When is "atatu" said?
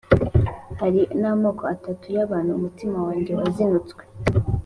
1.73-2.05